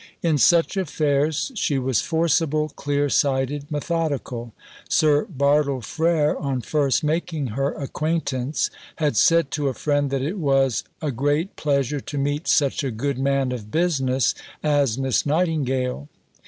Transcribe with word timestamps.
In 0.23 0.39
such 0.39 0.77
affairs 0.77 1.51
she 1.53 1.77
was 1.77 2.01
forcible, 2.01 2.69
clear 2.69 3.07
sighted, 3.07 3.69
methodical. 3.71 4.51
Sir 4.89 5.25
Bartle 5.25 5.81
Frere, 5.81 6.35
on 6.39 6.61
first 6.61 7.03
making 7.03 7.49
her 7.53 7.73
acquaintance, 7.73 8.71
had 8.95 9.15
said 9.15 9.51
to 9.51 9.67
a 9.67 9.75
friend 9.75 10.09
that 10.09 10.23
it 10.23 10.39
was 10.39 10.83
"a 11.03 11.11
great 11.11 11.55
pleasure 11.55 11.99
to 11.99 12.17
meet 12.17 12.47
such 12.47 12.83
a 12.83 12.89
good 12.89 13.19
man 13.19 13.51
of 13.51 13.69
business 13.69 14.33
as 14.63 14.97
Miss 14.97 15.23
Nightingale." 15.23 16.09